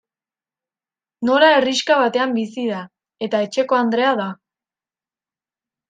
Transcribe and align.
Nora 1.29 1.51
herrixka 1.57 1.99
batean 2.01 2.35
bizi 2.39 2.65
da, 2.73 2.81
eta 3.29 3.45
etxekoandrea 3.49 4.19
da. 4.25 4.31